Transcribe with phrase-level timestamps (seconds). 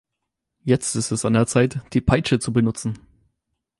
[0.63, 2.97] Jetzt ist es an der Zeit, die Peitsche zu benutzen.